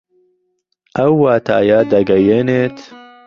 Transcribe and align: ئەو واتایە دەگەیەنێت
ئەو 0.97 1.11
واتایە 1.23 1.79
دەگەیەنێت 1.93 2.77